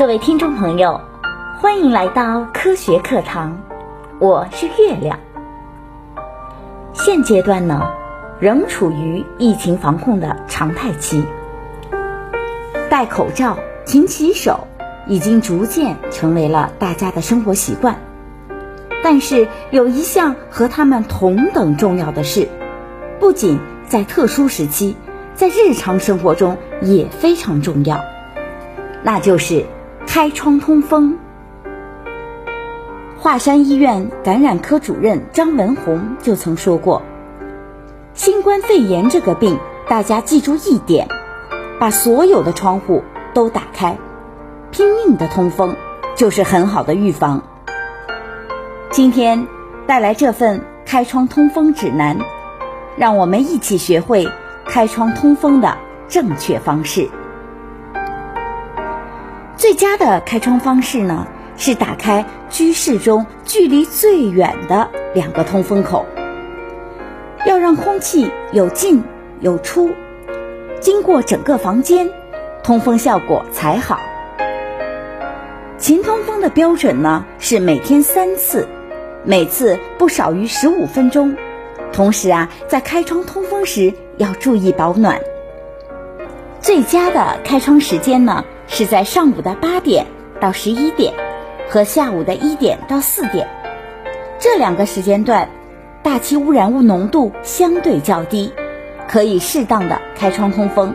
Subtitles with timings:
[0.00, 0.98] 各位听众朋友，
[1.60, 3.60] 欢迎来到科学课堂，
[4.18, 5.20] 我是月亮。
[6.94, 7.92] 现阶段呢，
[8.40, 11.22] 仍处于疫情防控的常态期，
[12.88, 14.66] 戴口罩、勤洗手
[15.06, 17.96] 已经逐渐成为了大家的生活习惯。
[19.04, 22.48] 但是有一项和他们同等重要的事，
[23.18, 24.96] 不仅在特殊时期，
[25.34, 28.00] 在日常生活中也非常重要，
[29.02, 29.66] 那就是
[30.12, 31.16] 开窗通风。
[33.16, 37.02] 华山医院感染科主任张文宏就曾说过
[38.12, 41.06] ：“新冠肺炎这个病，大家记住一点，
[41.78, 43.98] 把所有的窗户都打开，
[44.72, 45.76] 拼命的通风，
[46.16, 47.44] 就是很好的预防。”
[48.90, 49.46] 今天
[49.86, 52.18] 带来这份开窗通风指南，
[52.96, 54.26] 让我们一起学会
[54.66, 57.08] 开窗通风的正确方式。
[59.70, 66.06] 最佳的开窗方式呢，是打开居室中距离最远的两个通风口，
[67.46, 69.04] 要让空气有进
[69.38, 69.92] 有出，
[70.80, 72.10] 经过整个房间，
[72.64, 74.00] 通风效果才好。
[75.78, 78.66] 勤通风的标准呢，是每天三次。
[79.22, 81.36] 每次不少于十五分钟，
[81.92, 85.20] 同时啊，在开窗通风时要注意保暖。
[86.60, 90.06] 最佳的开窗时间呢，是在上午的八点
[90.40, 91.12] 到十一点，
[91.68, 93.46] 和下午的一点到四点。
[94.38, 95.50] 这两个时间段，
[96.04, 98.52] 大气污染物浓度相对较低，
[99.08, 100.94] 可以适当的开窗通风。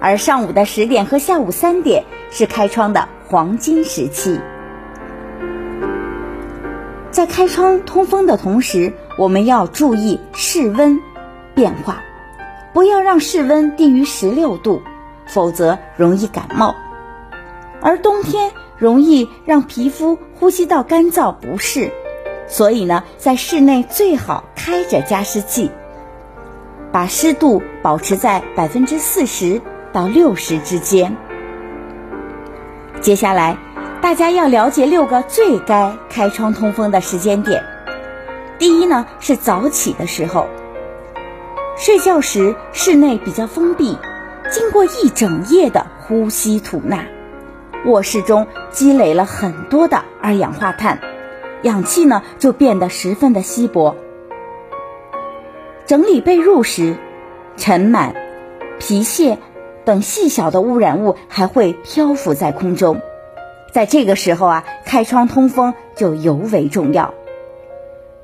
[0.00, 4.40] 而上午的十点和下午三点是开窗的黄金时期。
[7.12, 10.98] 在开窗通风的同时，我们要注意室温
[11.54, 12.02] 变化，
[12.74, 14.82] 不要让室温低于十六度，
[15.32, 16.74] 否则容易感冒。
[17.80, 21.90] 而冬天容易让皮肤呼吸道干燥不适，
[22.46, 25.70] 所以呢，在室内最好开着加湿器，
[26.92, 29.62] 把湿度保持在百分之四十
[29.92, 31.16] 到六十之间。
[33.00, 33.56] 接下来。
[34.02, 37.62] 大家要了解六个最该开窗通风的时间点。
[38.58, 40.46] 第一呢是早起的时候，
[41.76, 43.98] 睡觉时室内比较封闭，
[44.50, 47.06] 经过一整夜的呼吸吐纳，
[47.86, 50.98] 卧室中积累了很多的二氧化碳，
[51.62, 53.94] 氧气呢就变得十分的稀薄。
[55.86, 56.96] 整理被褥时，
[57.56, 58.12] 尘螨、
[58.78, 59.38] 皮屑
[59.84, 63.00] 等细小的污染物还会漂浮在空中。
[63.72, 67.14] 在这个时候啊，开窗通风就尤为重要。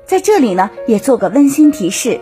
[0.05, 2.19] 在这里呢，也做个温馨提示：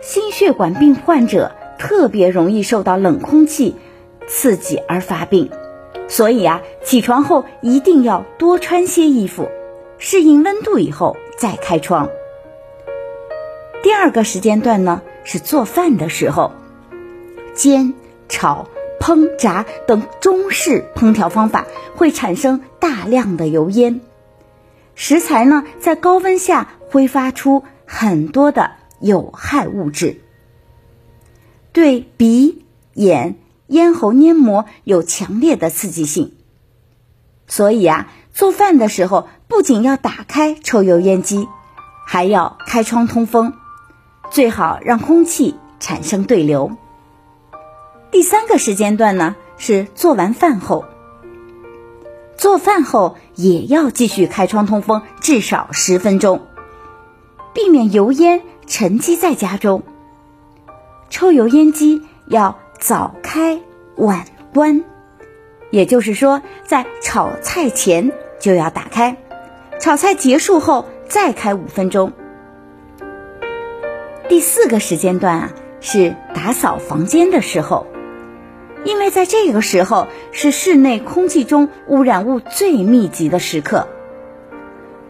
[0.00, 3.74] 心血管病患者特别容易受到冷空气
[4.28, 5.50] 刺激而发病，
[6.06, 9.48] 所以啊，起床后一定要多穿些衣服，
[9.98, 12.08] 适应温度以后再开窗。
[13.82, 16.52] 第二个时间段呢，是做饭的时候，
[17.52, 17.94] 煎、
[18.28, 18.68] 炒。
[19.00, 21.66] 烹炸等中式烹调方法
[21.96, 24.00] 会产生大量的油烟，
[24.94, 30.20] 食材呢在高温下挥发出很多的有害物质，
[31.72, 36.34] 对鼻、眼、咽喉黏膜有强烈的刺激性。
[37.46, 41.48] 所以啊，做饭的时候不仅要打开抽油烟机，
[42.06, 43.54] 还要开窗通风，
[44.30, 46.76] 最好让空气产生对流。
[48.10, 50.84] 第三个时间段呢，是做完饭后。
[52.36, 56.42] 做饭后也要继续开窗通风，至少十分钟，
[57.54, 59.82] 避免油烟沉积在家中。
[61.12, 63.60] 抽油烟机要早开
[63.96, 64.24] 晚
[64.54, 64.82] 关，
[65.70, 69.18] 也就是说，在炒菜前就要打开，
[69.78, 72.14] 炒菜结束后再开五分钟。
[74.30, 75.50] 第四个时间段啊，
[75.82, 77.86] 是打扫房间的时候。
[78.84, 83.86] 因为在这个时候是室内空气中污染物最密集的时刻，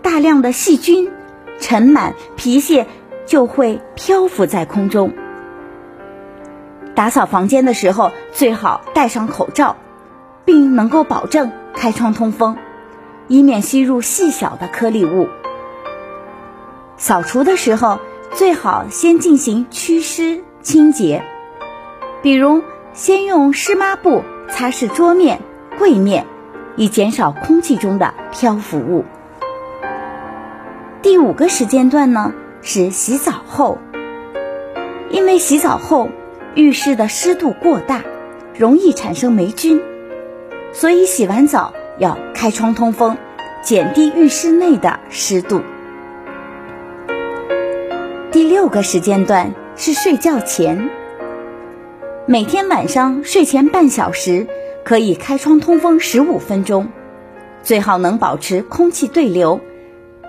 [0.02, 1.12] 大量的细菌、
[1.60, 2.86] 尘螨、皮屑
[3.24, 5.12] 就会漂浮在空中。
[6.94, 9.76] 打扫房间的时候最好戴上口罩，
[10.44, 12.56] 并能够保证开窗通风，
[13.28, 15.28] 以免吸入细小的颗粒物。
[16.96, 17.98] 扫除的时候
[18.32, 21.24] 最好先进行祛湿清洁，
[22.22, 22.62] 比如。
[22.94, 25.40] 先用湿抹布擦拭桌面、
[25.78, 26.26] 柜面，
[26.76, 29.06] 以减少空气中的漂浮物。
[31.00, 33.78] 第五个时间段呢是洗澡后，
[35.08, 36.10] 因为洗澡后
[36.54, 38.04] 浴室的湿度过大，
[38.54, 39.80] 容易产生霉菌，
[40.72, 43.16] 所以洗完澡要开窗通风，
[43.62, 45.62] 减低浴室内的湿度。
[48.30, 50.90] 第六个时间段是睡觉前，
[52.26, 54.46] 每天晚上睡前半小时
[54.84, 56.88] 可以开窗通风十五分钟，
[57.62, 59.58] 最好能保持空气对流，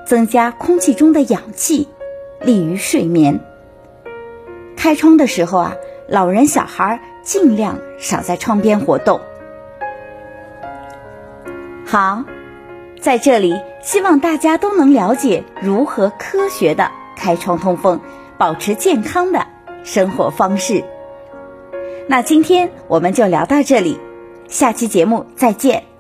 [0.08, 1.90] 增加空气中的氧气，
[2.42, 3.42] 利于睡眠。
[4.78, 5.76] 开窗的时候啊，
[6.08, 9.22] 老人小孩尽量少在窗边活动。
[11.86, 12.24] 好，
[13.00, 18.00] 在这里希望大家都能了解如何科学的开窗通风，
[18.38, 19.46] 保持健康的
[19.84, 20.84] 生活方式。
[22.08, 24.00] 那今天我们就聊到这里，
[24.48, 25.93] 下期节目再见。